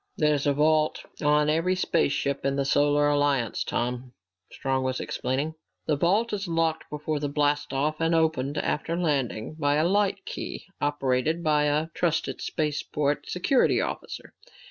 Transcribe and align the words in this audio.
"There 0.17 0.33
is 0.33 0.47
a 0.47 0.53
vault 0.55 1.05
on 1.21 1.47
every 1.47 1.75
spaceship 1.75 2.43
in 2.43 2.55
the 2.55 2.65
Solar 2.65 3.07
Alliance, 3.07 3.63
Tom," 3.63 4.13
Strong 4.51 4.83
was 4.83 4.99
explaining. 4.99 5.53
"The 5.85 5.95
vault 5.95 6.33
is 6.33 6.47
locked 6.47 6.89
before 6.89 7.19
blast 7.19 7.71
off 7.71 8.01
and 8.01 8.15
opened 8.15 8.57
after 8.57 8.97
landing 8.97 9.53
by 9.59 9.75
a 9.75 9.87
light 9.87 10.25
key 10.25 10.65
operated 10.81 11.35
only 11.35 11.43
by 11.43 11.63
a 11.65 11.89
trusted 11.93 12.41
spaceport 12.41 13.29
security 13.29 13.79
officer. 13.79 14.33